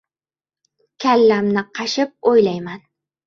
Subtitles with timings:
[1.03, 2.83] —Kallamni qashib o‘ylayman.